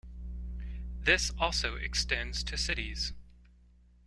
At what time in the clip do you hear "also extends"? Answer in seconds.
1.37-2.43